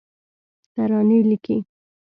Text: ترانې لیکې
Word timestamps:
ترانې 0.73 1.19
لیکې 1.29 1.57